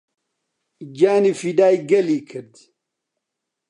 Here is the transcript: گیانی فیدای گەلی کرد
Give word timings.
گیانی 0.95 1.33
فیدای 1.39 1.77
گەلی 1.89 2.19
کرد 2.29 2.53